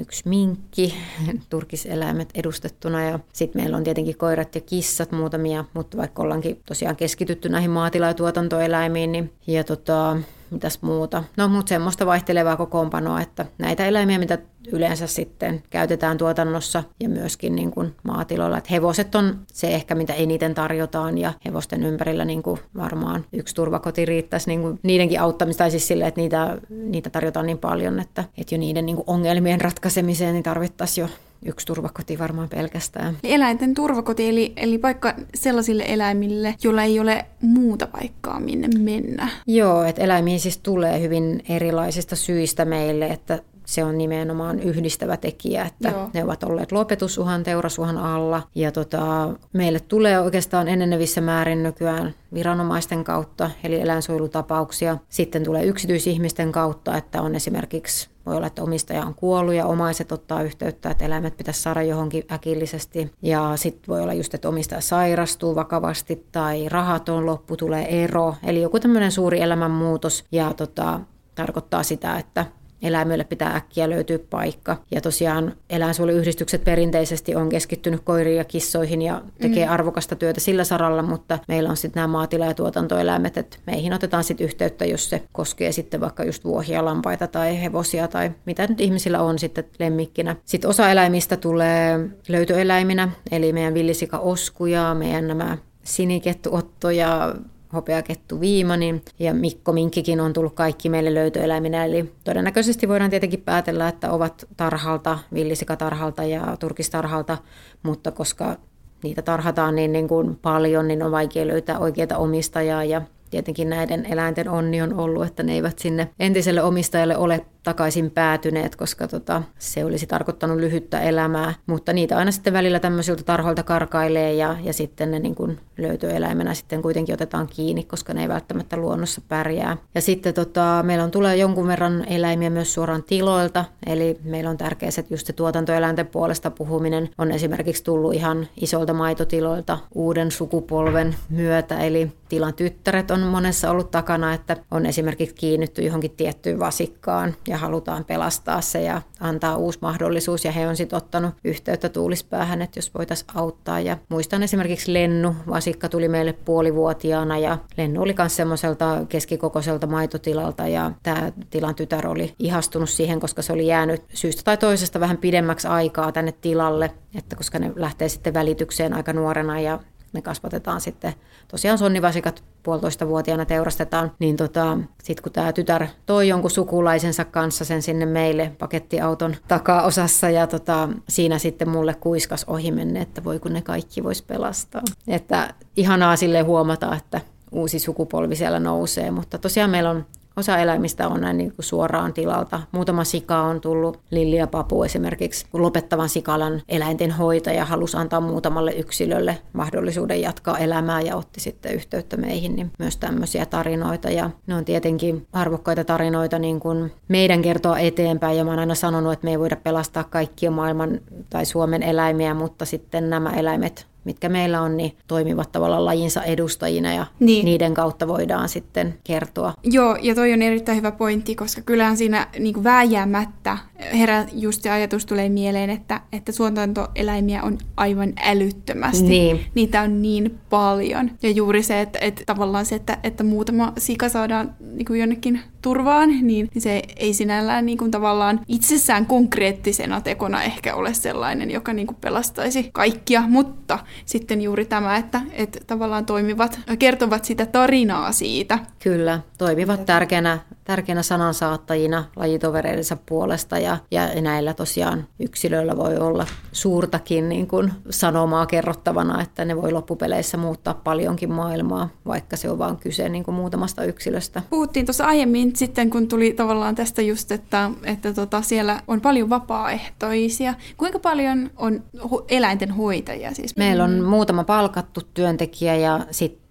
yksi 0.00 0.28
minkki, 0.28 0.94
turkiseläimet 1.50 2.30
edustettuna. 2.34 3.02
Ja 3.02 3.18
sitten 3.32 3.62
meillä 3.62 3.76
on 3.76 3.84
tietenkin 3.84 4.16
koirat 4.16 4.54
ja 4.54 4.60
kissat 4.60 5.12
muutamia, 5.12 5.64
mutta 5.74 5.96
vaikka 5.96 6.22
ollaankin 6.22 6.62
tosiaan 6.66 6.96
keskitytty 6.96 7.48
näihin 7.48 7.70
maatila- 7.70 8.06
ja 8.06 8.14
tuotantoeläimiin, 8.14 9.12
niin 9.12 9.32
ja 9.46 9.64
tota, 9.64 10.16
mitäs 10.50 10.82
muuta. 10.82 11.24
No, 11.36 11.48
mutta 11.48 11.68
semmoista 11.68 12.06
vaihtelevaa 12.06 12.56
kokoonpanoa, 12.56 13.20
että 13.20 13.46
näitä 13.58 13.86
eläimiä, 13.86 14.18
mitä 14.18 14.38
yleensä 14.72 15.06
sitten 15.06 15.62
käytetään 15.70 16.18
tuotannossa 16.18 16.82
ja 17.00 17.08
myöskin 17.08 17.56
niin 17.56 17.70
kuin 17.70 17.94
maatiloilla. 18.02 18.58
Että 18.58 18.70
hevoset 18.70 19.14
on 19.14 19.38
se 19.52 19.74
ehkä, 19.74 19.94
mitä 19.94 20.12
eniten 20.14 20.54
tarjotaan 20.54 21.18
ja 21.18 21.32
hevosten 21.44 21.82
ympärillä 21.82 22.24
niin 22.24 22.42
kuin 22.42 22.60
varmaan 22.76 23.24
yksi 23.32 23.54
turvakoti 23.54 24.04
riittäisi 24.04 24.50
niin 24.50 24.60
kuin 24.60 24.80
niidenkin 24.82 25.20
auttamista, 25.20 25.58
tai 25.58 25.70
siis 25.70 25.88
sille, 25.88 26.06
että 26.06 26.20
niitä, 26.20 26.58
niitä 26.68 27.10
tarjotaan 27.10 27.46
niin 27.46 27.58
paljon, 27.58 28.00
että, 28.00 28.24
että 28.38 28.54
jo 28.54 28.58
niiden 28.58 28.86
niin 28.86 28.96
kuin 28.96 29.04
ongelmien 29.06 29.60
ratkaisemiseen 29.60 30.32
niin 30.32 30.42
tarvittaisiin 30.42 31.02
jo 31.02 31.08
yksi 31.44 31.66
turvakoti 31.66 32.18
varmaan 32.18 32.48
pelkästään. 32.48 33.16
Eläinten 33.24 33.74
turvakoti, 33.74 34.28
eli, 34.28 34.52
eli 34.56 34.78
paikka 34.78 35.14
sellaisille 35.34 35.84
eläimille, 35.86 36.54
joilla 36.64 36.82
ei 36.82 37.00
ole 37.00 37.26
muuta 37.40 37.86
paikkaa, 37.86 38.40
minne 38.40 38.68
mennä. 38.78 39.28
Joo, 39.46 39.84
että 39.84 40.02
eläimiin 40.02 40.40
siis 40.40 40.58
tulee 40.58 41.00
hyvin 41.00 41.42
erilaisista 41.48 42.16
syistä 42.16 42.64
meille, 42.64 43.06
että 43.06 43.38
se 43.66 43.84
on 43.84 43.98
nimenomaan 43.98 44.60
yhdistävä 44.60 45.16
tekijä, 45.16 45.64
että 45.64 45.88
Joo. 45.88 46.10
ne 46.14 46.24
ovat 46.24 46.44
olleet 46.44 46.72
lopetusuhan, 46.72 47.42
teurasuhan 47.42 47.98
alla. 47.98 48.42
Ja 48.54 48.72
tota, 48.72 49.28
meille 49.52 49.80
tulee 49.80 50.20
oikeastaan 50.20 50.68
enenevissä 50.68 51.20
määrin 51.20 51.62
nykyään 51.62 52.14
viranomaisten 52.34 53.04
kautta, 53.04 53.50
eli 53.64 53.80
eläinsuojelutapauksia. 53.80 54.96
Sitten 55.08 55.44
tulee 55.44 55.64
yksityisihmisten 55.64 56.52
kautta, 56.52 56.96
että 56.96 57.22
on 57.22 57.34
esimerkiksi 57.34 58.12
voi 58.26 58.36
olla, 58.36 58.46
että 58.46 58.62
omistaja 58.62 59.04
on 59.04 59.14
kuollut 59.14 59.54
ja 59.54 59.66
omaiset 59.66 60.12
ottaa 60.12 60.42
yhteyttä, 60.42 60.90
että 60.90 61.04
eläimet 61.04 61.36
pitäisi 61.36 61.62
saada 61.62 61.82
johonkin 61.82 62.24
äkillisesti. 62.32 63.12
Ja 63.22 63.52
sitten 63.56 63.88
voi 63.88 64.00
olla 64.00 64.12
just, 64.12 64.34
että 64.34 64.48
omistaja 64.48 64.80
sairastuu 64.80 65.54
vakavasti 65.54 66.26
tai 66.32 66.68
rahat 66.68 67.08
on 67.08 67.26
loppu, 67.26 67.56
tulee 67.56 68.04
ero. 68.04 68.34
Eli 68.46 68.62
joku 68.62 68.80
tämmöinen 68.80 69.12
suuri 69.12 69.40
elämänmuutos 69.40 70.24
ja 70.32 70.54
tota, 70.54 71.00
tarkoittaa 71.34 71.82
sitä, 71.82 72.18
että 72.18 72.46
eläimille 72.82 73.24
pitää 73.24 73.56
äkkiä 73.56 73.90
löytyä 73.90 74.18
paikka. 74.30 74.76
Ja 74.90 75.00
tosiaan 75.00 75.54
eläinsuojeluyhdistykset 75.70 76.64
perinteisesti 76.64 77.34
on 77.34 77.48
keskittynyt 77.48 78.00
koiriin 78.04 78.36
ja 78.36 78.44
kissoihin 78.44 79.02
ja 79.02 79.22
tekee 79.40 79.66
mm. 79.66 79.72
arvokasta 79.72 80.16
työtä 80.16 80.40
sillä 80.40 80.64
saralla, 80.64 81.02
mutta 81.02 81.38
meillä 81.48 81.70
on 81.70 81.76
sitten 81.76 82.00
nämä 82.00 82.06
maatila- 82.06 82.46
ja 82.46 82.54
tuotantoeläimet, 82.54 83.36
että 83.36 83.56
meihin 83.66 83.92
otetaan 83.92 84.24
sitten 84.24 84.44
yhteyttä, 84.44 84.84
jos 84.84 85.10
se 85.10 85.22
koskee 85.32 85.72
sitten 85.72 86.00
vaikka 86.00 86.24
just 86.24 86.44
vuohia, 86.44 86.84
lampaita 86.84 87.26
tai 87.26 87.62
hevosia 87.62 88.08
tai 88.08 88.30
mitä 88.46 88.66
nyt 88.66 88.80
ihmisillä 88.80 89.22
on 89.22 89.38
sitten 89.38 89.64
lemmikkinä. 89.78 90.36
Sitten 90.44 90.70
osa 90.70 90.90
eläimistä 90.90 91.36
tulee 91.36 92.08
löytöeläiminä, 92.28 93.08
eli 93.30 93.52
meidän 93.52 93.74
villisika 93.74 94.18
oskuja, 94.18 94.94
meidän 94.94 95.28
nämä 95.28 95.58
sinikettuotto 95.84 96.90
ja 96.90 97.34
hopeakettu 97.72 98.40
Viimani 98.40 99.02
ja 99.18 99.34
Mikko 99.34 99.72
Minkkikin 99.72 100.20
on 100.20 100.32
tullut 100.32 100.54
kaikki 100.54 100.88
meille 100.88 101.14
löytöeläiminä. 101.14 101.84
Eli 101.84 102.12
todennäköisesti 102.24 102.88
voidaan 102.88 103.10
tietenkin 103.10 103.42
päätellä, 103.42 103.88
että 103.88 104.12
ovat 104.12 104.46
tarhalta, 104.56 105.18
villisikatarhalta 105.34 106.24
ja 106.24 106.56
turkistarhalta, 106.60 107.38
mutta 107.82 108.10
koska 108.10 108.56
niitä 109.02 109.22
tarhataan 109.22 109.74
niin, 109.74 109.92
niin 109.92 110.08
kuin 110.08 110.36
paljon, 110.36 110.88
niin 110.88 111.02
on 111.02 111.10
vaikea 111.10 111.46
löytää 111.46 111.78
oikeita 111.78 112.16
omistajaa 112.18 112.84
ja 112.84 113.02
tietenkin 113.32 113.70
näiden 113.70 114.06
eläinten 114.06 114.48
onni 114.48 114.82
on 114.82 114.94
ollut, 114.94 115.26
että 115.26 115.42
ne 115.42 115.52
eivät 115.52 115.78
sinne 115.78 116.08
entiselle 116.20 116.62
omistajalle 116.62 117.16
ole 117.16 117.46
takaisin 117.62 118.10
päätyneet, 118.10 118.76
koska 118.76 119.08
tota, 119.08 119.42
se 119.58 119.84
olisi 119.84 120.06
tarkoittanut 120.06 120.56
lyhyttä 120.56 121.00
elämää. 121.00 121.54
Mutta 121.66 121.92
niitä 121.92 122.18
aina 122.18 122.30
sitten 122.30 122.52
välillä 122.52 122.80
tämmöisiltä 122.80 123.22
tarhoilta 123.22 123.62
karkailee 123.62 124.34
ja, 124.34 124.56
ja 124.62 124.72
sitten 124.72 125.10
ne 125.10 125.18
niin 125.18 125.34
kuin 125.34 125.58
löytöeläimenä 125.78 126.54
sitten 126.54 126.82
kuitenkin 126.82 127.12
otetaan 127.12 127.46
kiinni, 127.46 127.84
koska 127.84 128.14
ne 128.14 128.22
ei 128.22 128.28
välttämättä 128.28 128.76
luonnossa 128.76 129.20
pärjää. 129.28 129.76
Ja 129.94 130.00
sitten 130.00 130.34
tota, 130.34 130.82
meillä 130.82 131.04
on 131.04 131.10
tulee 131.10 131.36
jonkun 131.36 131.66
verran 131.66 132.04
eläimiä 132.08 132.50
myös 132.50 132.74
suoraan 132.74 133.02
tiloilta, 133.02 133.64
eli 133.86 134.18
meillä 134.24 134.50
on 134.50 134.56
tärkeää, 134.56 134.90
että 134.98 135.14
just 135.14 135.26
se 135.26 135.32
tuotantoeläinten 135.32 136.06
puolesta 136.06 136.50
puhuminen 136.50 137.10
on 137.18 137.32
esimerkiksi 137.32 137.84
tullut 137.84 138.14
ihan 138.14 138.48
isolta 138.60 138.94
maitotiloilta 138.94 139.78
uuden 139.94 140.30
sukupolven 140.30 141.14
myötä, 141.30 141.80
eli 141.80 142.12
tilan 142.28 142.54
tyttäret 142.54 143.10
on 143.10 143.21
monessa 143.26 143.70
ollut 143.70 143.90
takana, 143.90 144.34
että 144.34 144.56
on 144.70 144.86
esimerkiksi 144.86 145.34
kiinnitty 145.34 145.82
johonkin 145.82 146.10
tiettyyn 146.10 146.58
vasikkaan 146.58 147.34
ja 147.48 147.58
halutaan 147.58 148.04
pelastaa 148.04 148.60
se 148.60 148.82
ja 148.82 149.02
antaa 149.20 149.56
uusi 149.56 149.78
mahdollisuus. 149.82 150.44
Ja 150.44 150.52
he 150.52 150.68
on 150.68 150.76
sitten 150.76 150.96
ottanut 150.96 151.34
yhteyttä 151.44 151.88
tuulispäähän, 151.88 152.62
että 152.62 152.78
jos 152.78 152.94
voitaisiin 152.94 153.30
auttaa. 153.34 153.80
Ja 153.80 153.98
muistan 154.08 154.42
esimerkiksi 154.42 154.92
Lennu, 154.92 155.34
vasikka 155.48 155.88
tuli 155.88 156.08
meille 156.08 156.32
puolivuotiaana 156.32 157.38
ja 157.38 157.58
Lennu 157.76 158.02
oli 158.02 158.14
myös 158.18 158.36
semmoiselta 158.36 159.06
keskikokoiselta 159.08 159.86
maitotilalta 159.86 160.68
ja 160.68 160.90
tämä 161.02 161.32
tilan 161.50 161.74
tytär 161.74 162.06
oli 162.06 162.34
ihastunut 162.38 162.90
siihen, 162.90 163.20
koska 163.20 163.42
se 163.42 163.52
oli 163.52 163.66
jäänyt 163.66 164.02
syystä 164.14 164.42
tai 164.44 164.56
toisesta 164.56 165.00
vähän 165.00 165.18
pidemmäksi 165.18 165.68
aikaa 165.68 166.12
tänne 166.12 166.32
tilalle, 166.32 166.90
että 167.14 167.36
koska 167.36 167.58
ne 167.58 167.72
lähtee 167.76 168.08
sitten 168.08 168.34
välitykseen 168.34 168.94
aika 168.94 169.12
nuorena 169.12 169.60
ja 169.60 169.78
me 170.12 170.22
kasvatetaan 170.22 170.80
sitten, 170.80 171.14
tosiaan 171.48 171.78
sonnivasikat 171.78 172.44
puolitoista 172.62 173.08
vuotiaana 173.08 173.44
teurastetaan, 173.44 174.12
niin 174.18 174.36
tota, 174.36 174.78
sitten 175.02 175.22
kun 175.22 175.32
tämä 175.32 175.52
tytär 175.52 175.86
toi 176.06 176.28
jonkun 176.28 176.50
sukulaisensa 176.50 177.24
kanssa 177.24 177.64
sen 177.64 177.82
sinne 177.82 178.06
meille 178.06 178.52
pakettiauton 178.58 179.36
takaosassa 179.48 180.30
ja 180.30 180.46
tota, 180.46 180.88
siinä 181.08 181.38
sitten 181.38 181.68
mulle 181.68 181.94
kuiskas 181.94 182.44
ohi 182.44 182.70
menne, 182.70 183.00
että 183.00 183.24
voi 183.24 183.38
kun 183.38 183.52
ne 183.52 183.62
kaikki 183.62 184.04
vois 184.04 184.22
pelastaa. 184.22 184.82
Että 185.08 185.54
ihanaa 185.76 186.16
sille 186.16 186.40
huomata, 186.40 186.96
että 186.96 187.20
uusi 187.52 187.78
sukupolvi 187.78 188.36
siellä 188.36 188.60
nousee, 188.60 189.10
mutta 189.10 189.38
tosiaan 189.38 189.70
meillä 189.70 189.90
on 189.90 190.06
osa 190.36 190.58
eläimistä 190.58 191.08
on 191.08 191.20
näin 191.20 191.38
niin 191.38 191.52
kuin 191.52 191.64
suoraan 191.64 192.12
tilalta. 192.12 192.60
Muutama 192.72 193.04
sika 193.04 193.42
on 193.42 193.60
tullut, 193.60 194.00
Lilli 194.10 194.36
ja 194.36 194.46
Papu 194.46 194.82
esimerkiksi, 194.82 195.46
lopettavan 195.52 196.08
sikalan 196.08 196.62
eläinten 196.68 197.10
hoitaja 197.10 197.64
halusi 197.64 197.96
antaa 197.96 198.20
muutamalle 198.20 198.72
yksilölle 198.72 199.38
mahdollisuuden 199.52 200.20
jatkaa 200.20 200.58
elämää 200.58 201.00
ja 201.00 201.16
otti 201.16 201.40
sitten 201.40 201.74
yhteyttä 201.74 202.16
meihin, 202.16 202.56
niin 202.56 202.70
myös 202.78 202.96
tämmöisiä 202.96 203.46
tarinoita. 203.46 204.10
Ja 204.10 204.30
ne 204.46 204.54
on 204.54 204.64
tietenkin 204.64 205.26
arvokkaita 205.32 205.84
tarinoita 205.84 206.38
niin 206.38 206.60
kuin 206.60 206.92
meidän 207.08 207.42
kertoa 207.42 207.78
eteenpäin 207.78 208.38
ja 208.38 208.44
mä 208.44 208.50
oon 208.50 208.58
aina 208.58 208.74
sanonut, 208.74 209.12
että 209.12 209.24
me 209.24 209.30
ei 209.30 209.38
voida 209.38 209.56
pelastaa 209.56 210.04
kaikkia 210.04 210.50
maailman 210.50 211.00
tai 211.30 211.46
Suomen 211.46 211.82
eläimiä, 211.82 212.34
mutta 212.34 212.64
sitten 212.64 213.10
nämä 213.10 213.30
eläimet 213.30 213.91
mitkä 214.04 214.28
meillä 214.28 214.60
on, 214.60 214.76
niin 214.76 214.96
toimivat 215.06 215.52
tavallaan 215.52 215.84
lajinsa 215.84 216.22
edustajina 216.22 216.94
ja 216.94 217.06
niin. 217.20 217.44
niiden 217.44 217.74
kautta 217.74 218.08
voidaan 218.08 218.48
sitten 218.48 218.94
kertoa. 219.04 219.54
Joo, 219.62 219.96
ja 220.02 220.14
toi 220.14 220.32
on 220.32 220.42
erittäin 220.42 220.78
hyvä 220.78 220.92
pointti, 220.92 221.34
koska 221.34 221.62
kyllähän 221.62 221.96
siinä 221.96 222.28
niin 222.38 222.54
kuin 222.54 222.64
vääjäämättä 222.64 223.58
herää 223.92 224.26
just 224.32 224.62
se 224.62 224.70
ajatus 224.70 225.06
tulee 225.06 225.28
mieleen, 225.28 225.70
että, 225.70 226.00
että 226.12 226.32
suotantoeläimiä 226.32 227.42
on 227.42 227.58
aivan 227.76 228.12
älyttömästi. 228.22 229.08
Niin. 229.08 229.40
Niitä 229.54 229.82
on 229.82 230.02
niin 230.02 230.38
paljon. 230.50 231.10
Ja 231.22 231.30
juuri 231.30 231.62
se, 231.62 231.80
että, 231.80 231.98
että 231.98 232.22
tavallaan 232.26 232.66
se, 232.66 232.74
että, 232.74 232.98
että 233.02 233.24
muutama 233.24 233.72
sika 233.78 234.08
saadaan 234.08 234.54
niin 234.60 234.86
kuin 234.86 235.00
jonnekin 235.00 235.40
turvaan, 235.62 236.10
niin 236.22 236.48
se 236.58 236.82
ei 236.96 237.14
sinällään 237.14 237.66
niin 237.66 237.78
kuin 237.78 237.90
tavallaan 237.90 238.40
itsessään 238.48 239.06
konkreettisena 239.06 240.00
tekona 240.00 240.42
ehkä 240.42 240.74
ole 240.74 240.94
sellainen, 240.94 241.50
joka 241.50 241.72
niin 241.72 241.86
kuin 241.86 241.96
pelastaisi 242.00 242.70
kaikkia, 242.72 243.24
mutta 243.28 243.78
sitten 244.04 244.42
juuri 244.42 244.64
tämä, 244.64 244.96
että, 244.96 245.20
että 245.32 245.58
tavallaan 245.66 246.06
toimivat, 246.06 246.60
kertovat 246.78 247.24
sitä 247.24 247.46
tarinaa 247.46 248.12
siitä. 248.12 248.58
Kyllä, 248.82 249.20
toimivat 249.38 249.86
tärkeänä, 249.86 250.38
tärkeänä 250.64 251.02
sanansaattajina 251.02 252.04
lajitovereidensa 252.16 252.96
puolesta 253.06 253.58
ja, 253.58 253.78
ja 253.90 254.22
näillä 254.22 254.54
tosiaan 254.54 255.06
yksilöillä 255.20 255.76
voi 255.76 255.96
olla 255.96 256.26
suurtakin 256.52 257.28
niin 257.28 257.46
kuin 257.46 257.72
sanomaa 257.90 258.46
kerrottavana, 258.46 259.22
että 259.22 259.44
ne 259.44 259.56
voi 259.56 259.72
loppupeleissä 259.72 260.36
muuttaa 260.36 260.74
paljonkin 260.74 261.32
maailmaa, 261.32 261.88
vaikka 262.06 262.36
se 262.36 262.50
on 262.50 262.58
vain 262.58 262.76
kyse 262.76 263.08
niin 263.08 263.24
kuin 263.24 263.34
muutamasta 263.34 263.84
yksilöstä. 263.84 264.42
Puhuttiin 264.50 264.86
tuossa 264.86 265.04
aiemmin 265.04 265.56
sitten, 265.56 265.90
kun 265.90 266.08
tuli 266.08 266.32
tavallaan 266.32 266.74
tästä 266.74 267.02
just, 267.02 267.32
että, 267.32 267.70
että 267.84 268.12
tota, 268.12 268.42
siellä 268.42 268.80
on 268.88 269.00
paljon 269.00 269.30
vapaaehtoisia. 269.30 270.54
Kuinka 270.76 270.98
paljon 270.98 271.50
on 271.56 271.84
eläinten 272.28 272.70
hoitajia 272.70 273.34
siis? 273.34 273.56
Meillä 273.56 273.84
on 273.84 274.02
muutama 274.04 274.44
palkattu 274.44 275.00
työntekijä 275.14 275.76
ja 275.76 276.06
sitten 276.10 276.41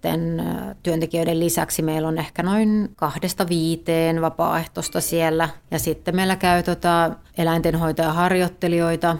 työntekijöiden 0.82 1.40
lisäksi 1.40 1.82
meillä 1.82 2.08
on 2.08 2.18
ehkä 2.18 2.42
noin 2.42 2.88
kahdesta 2.96 3.48
viiteen 3.48 4.20
vapaaehtoista 4.20 5.00
siellä. 5.00 5.48
Ja 5.70 5.78
sitten 5.78 6.16
meillä 6.16 6.36
käy 6.36 6.62
tota 6.62 7.10
eläintenhoitajaharjoittelijoita 7.38 9.16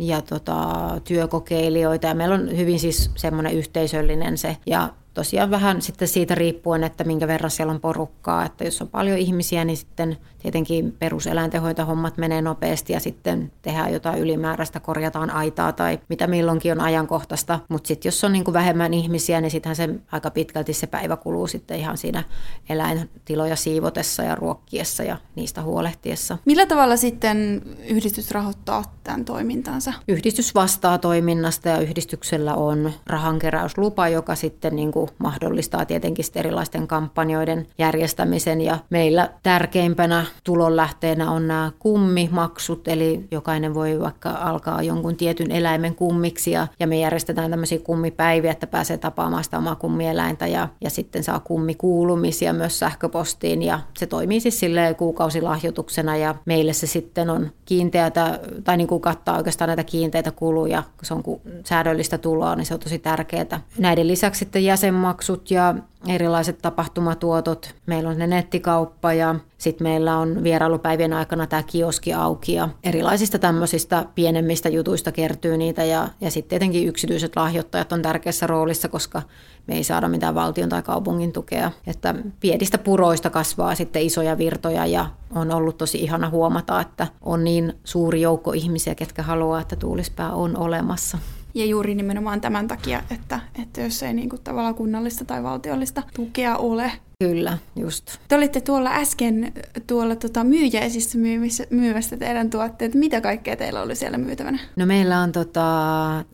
ja 0.00 0.22
tota, 0.22 0.74
työkokeilijoita 1.04 2.06
ja 2.06 2.14
meillä 2.14 2.34
on 2.34 2.56
hyvin 2.56 2.80
siis 2.80 3.10
semmoinen 3.14 3.54
yhteisöllinen 3.54 4.38
se 4.38 4.56
ja 4.66 4.90
tosiaan 5.16 5.50
vähän 5.50 5.82
sitten 5.82 6.08
siitä 6.08 6.34
riippuen, 6.34 6.84
että 6.84 7.04
minkä 7.04 7.28
verran 7.28 7.50
siellä 7.50 7.72
on 7.72 7.80
porukkaa, 7.80 8.44
että 8.44 8.64
jos 8.64 8.82
on 8.82 8.88
paljon 8.88 9.18
ihmisiä, 9.18 9.64
niin 9.64 9.76
sitten 9.76 10.16
tietenkin 10.38 10.92
peruseläintenhoitohommat 10.98 12.18
menee 12.18 12.42
nopeasti 12.42 12.92
ja 12.92 13.00
sitten 13.00 13.52
tehdään 13.62 13.92
jotain 13.92 14.18
ylimääräistä, 14.18 14.80
korjataan 14.80 15.30
aitaa 15.30 15.72
tai 15.72 15.98
mitä 16.08 16.26
milloinkin 16.26 16.72
on 16.72 16.80
ajankohtaista. 16.80 17.60
Mutta 17.68 17.88
sitten 17.88 18.08
jos 18.08 18.24
on 18.24 18.32
niin 18.32 18.44
kuin 18.44 18.52
vähemmän 18.52 18.94
ihmisiä, 18.94 19.40
niin 19.40 19.50
sittenhän 19.50 19.76
se 19.76 19.88
aika 20.12 20.30
pitkälti 20.30 20.72
se 20.72 20.86
päivä 20.86 21.16
kuluu 21.16 21.46
sitten 21.46 21.78
ihan 21.78 21.98
siinä 21.98 22.24
eläintiloja 22.68 23.56
siivotessa 23.56 24.22
ja 24.22 24.34
ruokkiessa 24.34 25.02
ja 25.02 25.16
niistä 25.34 25.62
huolehtiessa. 25.62 26.38
Millä 26.44 26.66
tavalla 26.66 26.96
sitten 26.96 27.62
yhdistys 27.88 28.30
rahoittaa 28.30 28.84
tämän 29.04 29.24
toimintansa? 29.24 29.92
Yhdistys 30.08 30.54
vastaa 30.54 30.98
toiminnasta 30.98 31.68
ja 31.68 31.80
yhdistyksellä 31.80 32.54
on 32.54 32.92
rahankeräyslupa, 33.06 34.08
joka 34.08 34.34
sitten 34.34 34.76
niin 34.76 34.92
kuin 34.92 35.05
mahdollistaa 35.18 35.84
tietenkin 35.84 36.24
erilaisten 36.34 36.86
kampanjoiden 36.86 37.66
järjestämisen 37.78 38.60
ja 38.60 38.78
meillä 38.90 39.30
tärkeimpänä 39.42 40.26
tulonlähteenä 40.44 41.30
on 41.30 41.48
nämä 41.48 41.72
kummimaksut, 41.78 42.88
eli 42.88 43.28
jokainen 43.30 43.74
voi 43.74 44.00
vaikka 44.00 44.30
alkaa 44.30 44.82
jonkun 44.82 45.16
tietyn 45.16 45.50
eläimen 45.50 45.94
kummiksi 45.94 46.50
ja, 46.50 46.66
ja 46.80 46.86
me 46.86 46.98
järjestetään 46.98 47.50
tämmöisiä 47.50 47.78
kummipäiviä, 47.78 48.50
että 48.50 48.66
pääsee 48.66 48.98
tapaamaan 48.98 49.44
sitä 49.44 49.58
omaa 49.58 49.74
kummieläintä 49.74 50.46
ja, 50.46 50.68
ja 50.80 50.90
sitten 50.90 51.24
saa 51.24 51.40
kummikuulumisia 51.40 52.52
myös 52.52 52.78
sähköpostiin 52.78 53.62
ja 53.62 53.80
se 53.98 54.06
toimii 54.06 54.40
siis 54.40 54.60
silleen 54.60 54.96
kuukausilahjoituksena 54.96 56.16
ja 56.16 56.34
meille 56.44 56.72
se 56.72 56.86
sitten 56.86 57.30
on 57.30 57.50
kiinteätä 57.64 58.40
tai 58.64 58.76
niin 58.76 58.88
kuin 58.88 59.00
kattaa 59.00 59.36
oikeastaan 59.36 59.68
näitä 59.68 59.84
kiinteitä 59.84 60.30
kuluja, 60.30 60.82
kun 60.82 61.04
se 61.04 61.14
on 61.14 61.22
säädöllistä 61.64 62.18
tuloa, 62.18 62.56
niin 62.56 62.66
se 62.66 62.74
on 62.74 62.80
tosi 62.80 62.98
tärkeää. 62.98 63.60
Näiden 63.78 64.08
lisäksi 64.08 64.38
sitten 64.38 64.64
jäsenmaksut 64.96 65.50
ja 65.50 65.74
erilaiset 66.08 66.58
tapahtumatuotot. 66.58 67.74
Meillä 67.86 68.10
on 68.10 68.18
ne 68.18 68.26
nettikauppa 68.26 69.12
ja 69.12 69.34
sitten 69.58 69.84
meillä 69.84 70.18
on 70.18 70.42
vierailupäivien 70.44 71.12
aikana 71.12 71.46
tämä 71.46 71.62
kioski 71.62 72.14
auki 72.14 72.54
ja 72.54 72.68
erilaisista 72.84 73.38
tämmöisistä 73.38 74.06
pienemmistä 74.14 74.68
jutuista 74.68 75.12
kertyy 75.12 75.56
niitä 75.56 75.84
ja, 75.84 76.08
ja 76.20 76.30
sitten 76.30 76.48
tietenkin 76.48 76.88
yksityiset 76.88 77.36
lahjoittajat 77.36 77.92
on 77.92 78.02
tärkeässä 78.02 78.46
roolissa, 78.46 78.88
koska 78.88 79.22
me 79.66 79.74
ei 79.74 79.84
saada 79.84 80.08
mitään 80.08 80.34
valtion 80.34 80.68
tai 80.68 80.82
kaupungin 80.82 81.32
tukea. 81.32 81.70
Että 81.86 82.14
pienistä 82.40 82.78
puroista 82.78 83.30
kasvaa 83.30 83.74
sitten 83.74 84.02
isoja 84.02 84.38
virtoja 84.38 84.86
ja 84.86 85.06
on 85.34 85.50
ollut 85.50 85.78
tosi 85.78 85.98
ihana 85.98 86.30
huomata, 86.30 86.80
että 86.80 87.06
on 87.20 87.44
niin 87.44 87.72
suuri 87.84 88.20
joukko 88.20 88.52
ihmisiä, 88.52 88.94
ketkä 88.94 89.22
haluaa, 89.22 89.60
että 89.60 89.76
tuulispää 89.76 90.32
on 90.32 90.56
olemassa. 90.56 91.18
Ja 91.56 91.66
juuri 91.66 91.94
nimenomaan 91.94 92.40
tämän 92.40 92.68
takia, 92.68 93.02
että, 93.10 93.40
että 93.62 93.80
jos 93.80 94.02
ei 94.02 94.14
niin 94.14 94.28
kuin 94.28 94.42
tavallaan 94.42 94.74
kunnallista 94.74 95.24
tai 95.24 95.42
valtiollista 95.42 96.02
tukea 96.14 96.56
ole. 96.56 96.92
Kyllä, 97.24 97.58
just. 97.76 98.18
Te 98.28 98.34
olitte 98.34 98.60
tuolla 98.60 98.90
äsken 98.90 99.52
tuolla 99.86 100.16
tota, 100.16 100.44
myyjäisissä 100.44 101.18
myymissä, 101.18 101.66
myymässä 101.70 102.16
teidän 102.16 102.50
tuotteet. 102.50 102.94
Mitä 102.94 103.20
kaikkea 103.20 103.56
teillä 103.56 103.82
oli 103.82 103.96
siellä 103.96 104.18
myytävänä? 104.18 104.58
No 104.76 104.86
meillä 104.86 105.20
on 105.20 105.32
tota, 105.32 106.18
äh, 106.18 106.24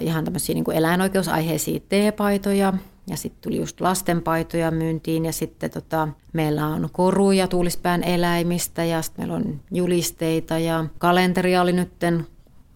ihan 0.00 0.24
tämmöisiä 0.24 0.54
niin 0.54 0.72
eläinoikeusaiheisia 0.72 1.80
teepaitoja, 1.88 2.72
ja 3.06 3.16
sitten 3.16 3.42
tuli 3.42 3.56
just 3.56 3.80
lastenpaitoja 3.80 4.70
myyntiin 4.70 5.24
ja 5.24 5.32
sitten 5.32 5.70
tota, 5.70 6.08
meillä 6.32 6.66
on 6.66 6.88
koruja 6.92 7.48
tuulispään 7.48 8.04
eläimistä 8.04 8.84
ja 8.84 9.02
sitten 9.02 9.22
meillä 9.22 9.34
on 9.36 9.60
julisteita 9.70 10.58
ja 10.58 10.84
kalenteria 10.98 11.62
oli 11.62 11.72
nytten 11.72 12.26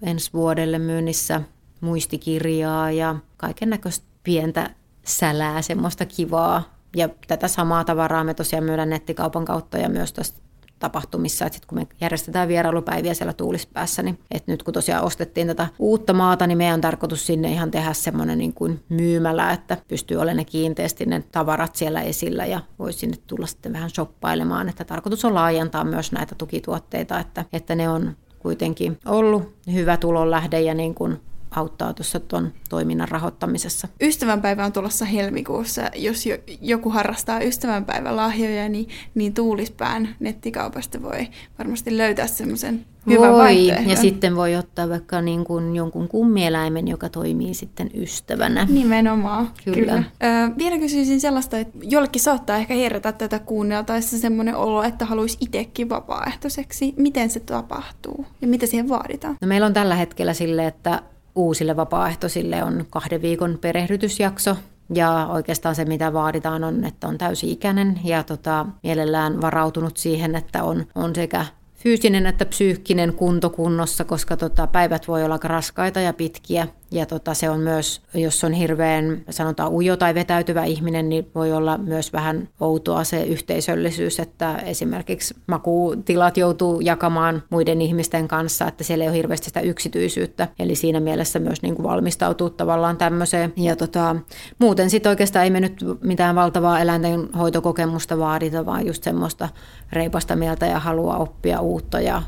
ensi 0.02 0.32
vuodelle 0.32 0.78
myynnissä 0.78 1.42
muistikirjaa 1.86 2.90
ja 2.90 3.16
kaiken 3.36 3.70
näköistä 3.70 4.06
pientä 4.22 4.70
sälää, 5.04 5.62
semmoista 5.62 6.06
kivaa. 6.06 6.76
Ja 6.96 7.08
tätä 7.26 7.48
samaa 7.48 7.84
tavaraa 7.84 8.24
me 8.24 8.34
tosiaan 8.34 8.64
myydään 8.64 8.90
nettikaupan 8.90 9.44
kautta 9.44 9.78
ja 9.78 9.88
myös 9.88 10.12
tästä 10.12 10.40
tapahtumissa, 10.78 11.46
että 11.46 11.56
sit 11.56 11.66
kun 11.66 11.78
me 11.78 11.86
järjestetään 12.00 12.48
vierailupäiviä 12.48 13.14
siellä 13.14 13.32
tuulispäässä, 13.32 14.02
niin 14.02 14.18
että 14.30 14.52
nyt 14.52 14.62
kun 14.62 14.74
tosiaan 14.74 15.04
ostettiin 15.04 15.46
tätä 15.46 15.68
uutta 15.78 16.12
maata, 16.12 16.46
niin 16.46 16.58
meidän 16.58 16.74
on 16.74 16.80
tarkoitus 16.80 17.26
sinne 17.26 17.50
ihan 17.50 17.70
tehdä 17.70 17.92
semmoinen 17.92 18.38
niin 18.38 18.52
kuin 18.52 18.84
myymälä, 18.88 19.50
että 19.50 19.76
pystyy 19.88 20.16
olemaan 20.16 20.36
ne 20.36 20.44
kiinteästi 20.44 21.06
ne 21.06 21.24
tavarat 21.32 21.76
siellä 21.76 22.02
esillä 22.02 22.46
ja 22.46 22.60
voi 22.78 22.92
sinne 22.92 23.16
tulla 23.26 23.46
sitten 23.46 23.72
vähän 23.72 23.90
shoppailemaan, 23.90 24.68
että 24.68 24.84
tarkoitus 24.84 25.24
on 25.24 25.34
laajentaa 25.34 25.84
myös 25.84 26.12
näitä 26.12 26.34
tukituotteita, 26.34 27.20
että, 27.20 27.44
että 27.52 27.74
ne 27.74 27.88
on 27.88 28.16
kuitenkin 28.38 28.98
ollut 29.06 29.54
hyvä 29.72 29.96
tulonlähde 29.96 30.60
ja 30.60 30.74
niin 30.74 30.94
kuin 30.94 31.20
auttaa 31.56 31.94
tuossa 31.94 32.20
tuon 32.20 32.52
toiminnan 32.68 33.08
rahoittamisessa. 33.08 33.88
Ystävänpäivä 34.02 34.64
on 34.64 34.72
tulossa 34.72 35.04
helmikuussa. 35.04 35.82
Jos 35.94 36.24
joku 36.60 36.90
harrastaa 36.90 37.40
ystävänpäivän 37.40 38.16
lahjoja, 38.16 38.68
niin, 38.68 38.88
niin 39.14 39.34
Tuulispään 39.34 40.08
nettikaupasta 40.20 41.02
voi 41.02 41.28
varmasti 41.58 41.98
löytää 41.98 42.26
semmoisen 42.26 42.84
hyvän 43.10 43.32
voi, 43.32 43.66
ja 43.66 43.96
sitten 43.96 44.36
voi 44.36 44.56
ottaa 44.56 44.88
vaikka 44.88 45.20
niin 45.20 45.44
kuin 45.44 45.76
jonkun 45.76 46.08
kummieläimen, 46.08 46.88
joka 46.88 47.08
toimii 47.08 47.54
sitten 47.54 47.90
ystävänä. 47.94 48.66
Nimenomaan, 48.70 49.50
kyllä. 49.64 49.76
kyllä. 49.76 49.96
Ö, 49.96 50.56
vielä 50.58 50.78
kysyisin 50.78 51.20
sellaista, 51.20 51.58
että 51.58 51.78
jollekin 51.82 52.22
saattaa 52.22 52.56
ehkä 52.56 52.74
herätä 52.74 53.12
tätä 53.12 53.38
kuunneltaessa 53.38 54.18
semmoinen 54.18 54.56
olo, 54.56 54.82
että 54.82 55.04
haluaisi 55.04 55.38
itsekin 55.40 55.88
vapaaehtoiseksi. 55.88 56.94
Miten 56.96 57.30
se 57.30 57.40
tapahtuu 57.40 58.26
ja 58.40 58.48
mitä 58.48 58.66
siihen 58.66 58.88
vaaditaan? 58.88 59.36
No 59.40 59.48
meillä 59.48 59.66
on 59.66 59.72
tällä 59.74 59.94
hetkellä 59.94 60.34
sille, 60.34 60.66
että 60.66 61.02
uusille 61.36 61.76
vapaaehtoisille 61.76 62.64
on 62.64 62.84
kahden 62.90 63.22
viikon 63.22 63.58
perehdytysjakso. 63.60 64.56
Ja 64.94 65.26
oikeastaan 65.30 65.74
se, 65.74 65.84
mitä 65.84 66.12
vaaditaan, 66.12 66.64
on, 66.64 66.84
että 66.84 67.08
on 67.08 67.18
täysi-ikäinen 67.18 68.00
ja 68.04 68.22
tota, 68.22 68.66
mielellään 68.82 69.40
varautunut 69.40 69.96
siihen, 69.96 70.34
että 70.34 70.64
on, 70.64 70.86
on 70.94 71.14
sekä 71.14 71.46
fyysinen 71.74 72.26
että 72.26 72.46
psyykkinen 72.46 73.14
kunto 73.14 73.50
kunnossa, 73.50 74.04
koska 74.04 74.36
tota, 74.36 74.66
päivät 74.66 75.08
voi 75.08 75.24
olla 75.24 75.38
raskaita 75.42 76.00
ja 76.00 76.12
pitkiä 76.12 76.68
Ja 76.90 77.06
tota, 77.06 77.34
se 77.34 77.50
on 77.50 77.60
myös, 77.60 78.02
jos 78.14 78.44
on 78.44 78.52
hirveän, 78.52 79.24
sanotaan 79.30 79.72
ujo 79.72 79.96
tai 79.96 80.14
vetäytyvä 80.14 80.64
ihminen, 80.64 81.08
niin 81.08 81.30
voi 81.34 81.52
olla 81.52 81.78
myös 81.78 82.12
vähän 82.12 82.48
outoa 82.60 83.04
se 83.04 83.24
yhteisöllisyys, 83.24 84.20
että 84.20 84.56
esimerkiksi 84.56 85.34
makutilat 85.46 86.36
joutuu 86.36 86.80
jakamaan 86.80 87.42
muiden 87.50 87.82
ihmisten 87.82 88.28
kanssa, 88.28 88.68
että 88.68 88.84
siellä 88.84 89.04
ei 89.04 89.08
ole 89.08 89.16
hirveästi 89.16 89.46
sitä 89.46 89.60
yksityisyyttä. 89.60 90.48
Eli 90.58 90.74
siinä 90.74 91.00
mielessä 91.00 91.38
myös 91.38 91.62
niin 91.62 91.74
kuin 91.74 91.86
valmistautuu 91.86 92.50
tavallaan 92.50 92.96
tämmöiseen. 92.96 93.52
Ja 93.56 93.76
tota, 93.76 94.16
muuten 94.58 94.90
sitten 94.90 95.10
oikeastaan 95.10 95.44
ei 95.44 95.50
me 95.50 95.60
nyt 95.60 95.84
mitään 96.02 96.34
valtavaa 96.34 96.80
eläintenhoitokokemusta 96.80 98.18
vaadita, 98.18 98.66
vaan 98.66 98.86
just 98.86 99.02
semmoista 99.02 99.48
reipasta 99.92 100.36
mieltä 100.36 100.66
ja 100.66 100.78
halua 100.78 101.16
oppia 101.16 101.60
uutta 101.60 102.00
ja 102.00 102.22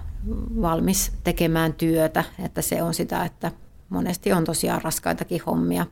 valmis 0.62 1.12
tekemään 1.24 1.72
työtä, 1.72 2.24
että 2.44 2.62
se 2.62 2.82
on 2.82 2.94
sitä, 2.94 3.24
että 3.24 3.52
monesti 3.88 4.32
on 4.32 4.44
tosiaan 4.44 4.82
raskaitakin 4.82 5.42
hommia. 5.46 5.86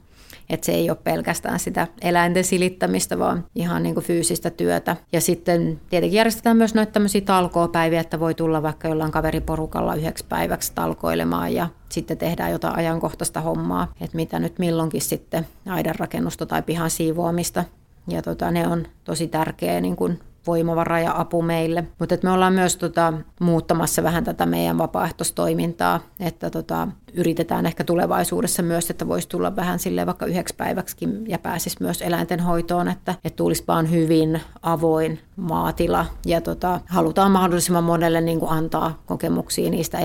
Että 0.50 0.66
se 0.66 0.72
ei 0.72 0.90
ole 0.90 0.98
pelkästään 1.04 1.58
sitä 1.58 1.86
eläinten 2.00 2.44
silittämistä, 2.44 3.18
vaan 3.18 3.44
ihan 3.54 3.82
niin 3.82 3.94
kuin 3.94 4.06
fyysistä 4.06 4.50
työtä. 4.50 4.96
Ja 5.12 5.20
sitten 5.20 5.80
tietenkin 5.90 6.16
järjestetään 6.16 6.56
myös 6.56 6.74
noita 6.74 6.92
tämmöisiä 6.92 7.20
talkoopäiviä, 7.20 8.00
että 8.00 8.20
voi 8.20 8.34
tulla 8.34 8.62
vaikka 8.62 8.88
jollain 8.88 9.12
kaveriporukalla 9.12 9.94
yhdeksi 9.94 10.24
päiväksi 10.28 10.72
talkoilemaan 10.74 11.54
ja 11.54 11.68
sitten 11.88 12.18
tehdään 12.18 12.52
jotain 12.52 12.76
ajankohtaista 12.76 13.40
hommaa, 13.40 13.92
että 14.00 14.16
mitä 14.16 14.38
nyt 14.38 14.58
milloinkin 14.58 15.00
sitten 15.00 15.46
aidan 15.66 15.94
rakennusta 15.98 16.46
tai 16.46 16.62
pihan 16.62 16.90
siivoamista. 16.90 17.64
Ja 18.08 18.22
tota, 18.22 18.50
ne 18.50 18.68
on 18.68 18.86
tosi 19.04 19.28
tärkeä 19.28 19.80
niin 19.80 19.96
kuin 19.96 20.20
voimavara 20.46 21.00
ja 21.00 21.20
apu 21.20 21.42
meille. 21.42 21.84
Mutta 21.98 22.16
me 22.22 22.30
ollaan 22.30 22.52
myös 22.52 22.76
tota, 22.76 23.12
muuttamassa 23.40 24.02
vähän 24.02 24.24
tätä 24.24 24.46
meidän 24.46 24.78
vapaaehtoistoimintaa, 24.78 26.00
että 26.20 26.50
tota, 26.50 26.88
yritetään 27.16 27.66
ehkä 27.66 27.84
tulevaisuudessa 27.84 28.62
myös, 28.62 28.90
että 28.90 29.08
voisi 29.08 29.28
tulla 29.28 29.56
vähän 29.56 29.78
sille 29.78 30.06
vaikka 30.06 30.26
yhdeksi 30.26 30.54
päiväksi 30.56 30.96
ja 31.28 31.38
pääsisi 31.38 31.76
myös 31.80 32.02
eläintenhoitoon, 32.02 32.88
että, 32.88 33.14
että 33.24 33.36
tulisi 33.36 33.64
vaan 33.68 33.90
hyvin 33.90 34.40
avoin 34.62 35.18
maatila 35.36 36.06
ja 36.26 36.40
tota, 36.40 36.80
halutaan 36.86 37.30
mahdollisimman 37.30 37.84
monelle 37.84 38.20
niin 38.20 38.40
kuin 38.40 38.50
antaa 38.50 39.02
kokemuksia 39.06 39.70
niistä 39.70 39.98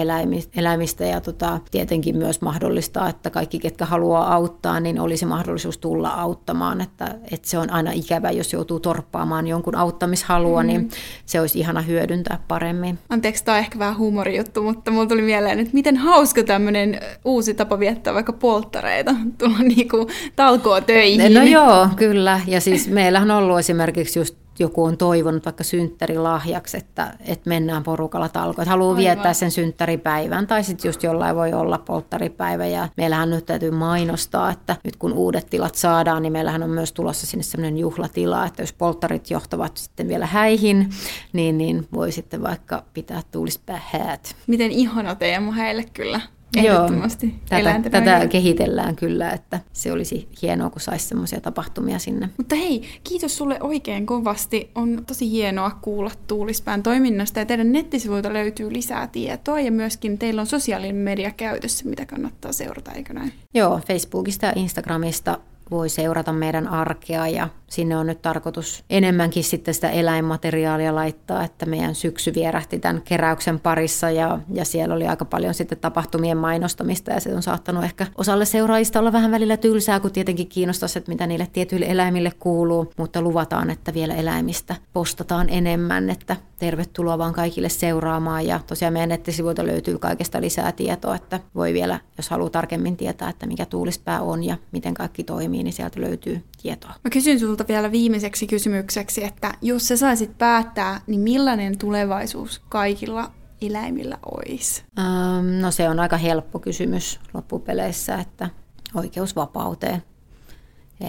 eläimistä 0.55 1.05
ja 1.05 1.21
tota, 1.21 1.59
tietenkin 1.71 2.17
myös 2.17 2.41
mahdollistaa, 2.41 3.09
että 3.09 3.29
kaikki, 3.29 3.59
ketkä 3.59 3.85
haluaa 3.85 4.33
auttaa, 4.33 4.79
niin 4.79 4.99
olisi 4.99 5.25
mahdollisuus 5.25 5.77
tulla 5.77 6.09
auttamaan, 6.09 6.81
että, 6.81 7.15
että 7.31 7.49
se 7.49 7.57
on 7.57 7.69
aina 7.69 7.91
ikävä, 7.91 8.31
jos 8.31 8.53
joutuu 8.53 8.79
torppaamaan 8.79 9.47
jonkun 9.47 9.75
auttamishalua, 9.75 10.63
mm. 10.63 10.67
niin 10.67 10.89
se 11.25 11.39
olisi 11.41 11.59
ihana 11.59 11.81
hyödyntää 11.81 12.39
paremmin. 12.47 12.99
Anteeksi, 13.09 13.43
tämä 13.43 13.55
on 13.55 13.59
ehkä 13.59 13.79
vähän 13.79 13.97
huumorijuttu, 13.97 14.63
mutta 14.63 14.91
mulla 14.91 15.05
tuli 15.05 15.21
mieleen, 15.21 15.59
että 15.59 15.73
miten 15.73 15.97
hauska 15.97 16.43
tämmöinen 16.43 17.00
uusi 17.25 17.53
tapa 17.53 17.79
viettää 17.79 18.13
vaikka 18.13 18.33
polttareita, 18.33 19.15
tulla 19.37 19.57
niinku 19.57 20.07
talkoa 20.35 20.81
töihin. 20.81 21.33
No 21.33 21.43
joo, 21.43 21.87
kyllä. 21.95 22.41
Ja 22.47 22.61
siis 22.61 22.89
meillähän 22.89 23.31
on 23.31 23.37
ollut 23.37 23.59
esimerkiksi 23.59 24.19
just 24.19 24.35
joku 24.61 24.83
on 24.83 24.97
toivonut 24.97 25.45
vaikka 25.45 25.63
synttärilahjaksi, 25.63 26.77
että, 26.77 27.13
että 27.25 27.49
mennään 27.49 27.83
porukalla 27.83 28.29
talkoon. 28.29 28.67
Haluaa 28.67 28.89
Aivan. 28.89 29.01
viettää 29.01 29.33
sen 29.33 29.51
synttäripäivän 29.51 30.47
tai 30.47 30.63
sitten 30.63 30.89
just 30.89 31.03
jollain 31.03 31.35
voi 31.35 31.53
olla 31.53 31.77
polttaripäivä. 31.77 32.67
Ja 32.67 32.87
meillähän 32.97 33.29
nyt 33.29 33.45
täytyy 33.45 33.71
mainostaa, 33.71 34.51
että 34.51 34.75
nyt 34.83 34.95
kun 34.95 35.13
uudet 35.13 35.47
tilat 35.49 35.75
saadaan, 35.75 36.21
niin 36.21 36.33
meillähän 36.33 36.63
on 36.63 36.69
myös 36.69 36.91
tulossa 36.91 37.27
sinne 37.27 37.43
sellainen 37.43 37.77
juhlatila, 37.77 38.45
että 38.45 38.61
jos 38.61 38.73
polttarit 38.73 39.29
johtavat 39.29 39.77
sitten 39.77 40.07
vielä 40.07 40.25
häihin, 40.25 40.89
niin, 41.33 41.57
niin 41.57 41.87
voi 41.93 42.11
sitten 42.11 42.43
vaikka 42.43 42.83
pitää 42.93 43.21
tuulispähäät. 43.31 44.35
Miten 44.47 44.71
ihana 44.71 45.15
teema 45.15 45.51
heille 45.51 45.85
kyllä. 45.93 46.21
Ehdottomasti. 46.57 47.27
Joo, 47.51 47.61
tätä, 47.63 47.89
tätä 47.89 48.27
kehitellään 48.27 48.95
kyllä, 48.95 49.31
että 49.31 49.59
se 49.73 49.91
olisi 49.91 50.27
hienoa, 50.41 50.69
kun 50.69 50.81
saisi 50.81 51.07
semmoisia 51.07 51.41
tapahtumia 51.41 51.99
sinne. 51.99 52.29
Mutta 52.37 52.55
hei, 52.55 52.81
kiitos 53.03 53.37
sulle 53.37 53.57
oikein 53.61 54.05
kovasti. 54.05 54.71
On 54.75 55.03
tosi 55.07 55.31
hienoa 55.31 55.71
kuulla 55.81 56.11
Tuulispään 56.27 56.83
toiminnasta 56.83 57.39
ja 57.39 57.45
teidän 57.45 57.71
nettisivuilta 57.71 58.33
löytyy 58.33 58.73
lisää 58.73 59.07
tietoa 59.07 59.59
ja 59.59 59.71
myöskin 59.71 60.17
teillä 60.17 60.41
on 60.41 60.47
sosiaalinen 60.47 60.95
media 60.95 61.31
käytössä, 61.31 61.89
mitä 61.89 62.05
kannattaa 62.05 62.51
seurata, 62.51 62.91
eikö 62.91 63.13
näin? 63.13 63.33
Joo, 63.53 63.79
Facebookista 63.87 64.45
ja 64.45 64.53
Instagramista 64.55 65.37
voi 65.71 65.89
seurata 65.89 66.33
meidän 66.33 66.67
arkea 66.67 67.27
ja 67.27 67.49
sinne 67.69 67.97
on 67.97 68.07
nyt 68.07 68.21
tarkoitus 68.21 68.83
enemmänkin 68.89 69.43
sitten 69.43 69.73
sitä 69.73 69.89
eläinmateriaalia 69.89 70.95
laittaa, 70.95 71.43
että 71.43 71.65
meidän 71.65 71.95
syksy 71.95 72.33
vierähti 72.33 72.79
tämän 72.79 73.01
keräyksen 73.01 73.59
parissa 73.59 74.09
ja, 74.09 74.39
ja 74.53 74.65
siellä 74.65 74.95
oli 74.95 75.07
aika 75.07 75.25
paljon 75.25 75.53
sitten 75.53 75.77
tapahtumien 75.77 76.37
mainostamista 76.37 77.11
ja 77.11 77.19
se 77.19 77.35
on 77.35 77.43
saattanut 77.43 77.83
ehkä 77.83 78.07
osalle 78.17 78.45
seuraajista 78.45 78.99
olla 78.99 79.11
vähän 79.11 79.31
välillä 79.31 79.57
tylsää, 79.57 79.99
kun 79.99 80.11
tietenkin 80.11 80.47
kiinnostaisi, 80.47 80.99
että 80.99 81.11
mitä 81.11 81.27
niille 81.27 81.47
tietyille 81.53 81.85
eläimille 81.85 82.31
kuuluu, 82.39 82.93
mutta 82.97 83.21
luvataan, 83.21 83.69
että 83.69 83.93
vielä 83.93 84.15
eläimistä 84.15 84.75
postataan 84.93 85.49
enemmän, 85.49 86.09
että 86.09 86.35
tervetuloa 86.61 87.17
vaan 87.17 87.33
kaikille 87.33 87.69
seuraamaan 87.69 88.45
ja 88.45 88.59
tosiaan 88.67 88.93
meidän 88.93 89.09
nettisivuilta 89.09 89.65
löytyy 89.65 89.97
kaikesta 89.97 90.41
lisää 90.41 90.71
tietoa, 90.71 91.15
että 91.15 91.39
voi 91.55 91.73
vielä, 91.73 91.99
jos 92.17 92.29
haluaa 92.29 92.49
tarkemmin 92.49 92.97
tietää, 92.97 93.29
että 93.29 93.45
mikä 93.45 93.65
tuulispää 93.65 94.21
on 94.21 94.43
ja 94.43 94.57
miten 94.71 94.93
kaikki 94.93 95.23
toimii, 95.23 95.63
niin 95.63 95.73
sieltä 95.73 96.01
löytyy 96.01 96.43
tietoa. 96.61 96.93
Mä 97.03 97.09
kysyn 97.09 97.39
sulta 97.39 97.65
vielä 97.67 97.91
viimeiseksi 97.91 98.47
kysymykseksi, 98.47 99.23
että 99.23 99.53
jos 99.61 99.87
sä 99.87 99.97
saisit 99.97 100.37
päättää, 100.37 101.01
niin 101.07 101.21
millainen 101.21 101.77
tulevaisuus 101.77 102.61
kaikilla 102.69 103.31
eläimillä 103.61 104.17
olisi? 104.31 104.83
Ähm, 104.99 105.61
no 105.61 105.71
se 105.71 105.89
on 105.89 105.99
aika 105.99 106.17
helppo 106.17 106.59
kysymys 106.59 107.19
loppupeleissä, 107.33 108.15
että 108.15 108.49
oikeus 108.95 109.35
vapauteen. 109.35 110.03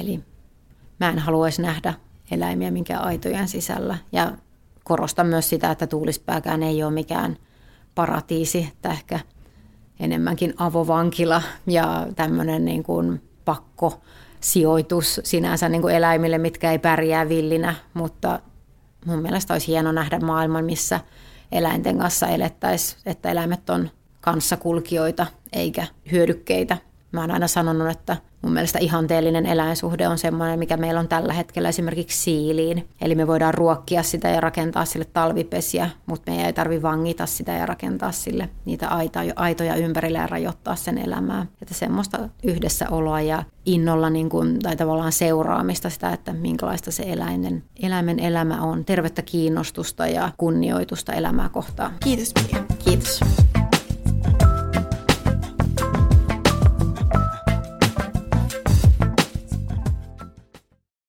Eli 0.01 0.21
mä 1.01 1.11
en 1.11 1.19
haluaisi 1.19 1.62
nähdä 1.62 1.95
eläimiä 2.31 2.71
minkä 2.71 2.99
aitojen 2.99 3.49
sisällä. 3.49 3.99
Ja 4.12 4.33
korostan 4.85 5.27
myös 5.27 5.49
sitä, 5.49 5.71
että 5.71 5.87
tuulispääkään 5.87 6.62
ei 6.62 6.83
ole 6.83 6.92
mikään 6.92 7.37
paratiisi, 7.95 8.68
että 8.73 8.90
ehkä 8.90 9.21
enemmänkin 10.01 10.55
avovankila 10.57 11.42
ja 11.66 12.07
tämmöinen 12.16 12.64
niin 12.64 12.83
kuin 12.83 13.23
pakko 13.45 14.01
sijoitus 14.40 15.21
sinänsä 15.25 15.68
niin 15.68 15.83
kuin 15.83 15.95
eläimille, 15.95 16.38
mitkä 16.38 16.73
ei 16.73 16.79
pärjää 16.79 17.29
villinä, 17.29 17.75
mutta 17.95 18.40
mun 19.07 19.23
mielestä 19.23 19.55
olisi 19.55 19.66
hieno 19.66 19.92
nähdä 19.92 20.18
maailman, 20.18 20.64
missä 20.64 21.01
eläinten 21.53 21.99
kanssa 21.99 22.27
elettäisiin, 22.27 23.03
että 23.07 23.31
eläimet 23.31 23.71
on 23.71 23.90
kanssakulkijoita 24.21 25.27
eikä 25.53 25.87
hyödykkeitä. 26.12 26.79
Mä 27.12 27.20
oon 27.20 27.31
aina 27.31 27.48
sanonut, 27.48 27.90
että 27.90 28.16
Mun 28.42 28.53
mielestä 28.53 28.79
ihanteellinen 28.79 29.46
eläinsuhde 29.46 30.09
on 30.09 30.18
semmoinen, 30.18 30.59
mikä 30.59 30.77
meillä 30.77 31.01
on 31.01 31.09
tällä 31.09 31.33
hetkellä 31.33 31.68
esimerkiksi 31.68 32.18
siiliin. 32.18 32.88
Eli 33.01 33.14
me 33.14 33.27
voidaan 33.27 33.55
ruokkia 33.55 34.03
sitä 34.03 34.29
ja 34.29 34.40
rakentaa 34.40 34.85
sille 34.85 35.05
talvipesiä, 35.05 35.90
mutta 36.07 36.31
me 36.31 36.46
ei 36.46 36.53
tarvi 36.53 36.83
vangita 36.83 37.27
sitä 37.27 37.53
ja 37.53 37.66
rakentaa 37.66 38.12
sille 38.12 38.48
niitä 38.64 38.88
aitoja, 38.88 39.33
aitoja 39.37 39.75
ympärille 39.75 40.18
ja 40.18 40.27
rajoittaa 40.27 40.77
sen 40.77 40.98
elämää. 40.98 41.46
Että 41.62 41.75
semmoista 41.75 42.29
yhdessäoloa 42.44 43.20
ja 43.20 43.42
innolla 43.66 44.11
niin 44.11 44.29
kuin, 44.29 44.59
tai 44.59 44.77
tavallaan 44.77 45.12
seuraamista 45.12 45.90
sitä, 45.90 46.12
että 46.12 46.33
minkälaista 46.33 46.90
se 46.90 47.03
eläinen, 47.07 47.64
eläimen 47.83 48.18
elämä 48.18 48.62
on. 48.62 48.85
Tervettä 48.85 49.22
kiinnostusta 49.22 50.07
ja 50.07 50.31
kunnioitusta 50.37 51.12
elämää 51.12 51.48
kohtaan. 51.48 51.92
Kiitos 52.05 52.33
Pia. 52.33 52.64
Kiitos. 52.85 53.20